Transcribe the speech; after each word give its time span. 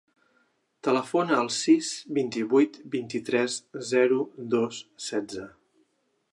Telefona 0.87 1.35
al 1.41 1.51
sis, 1.57 1.89
vint-i-vuit, 2.19 2.81
vint-i-tres, 2.97 3.61
zero, 3.93 4.21
dos, 4.55 4.83
setze. 5.11 5.49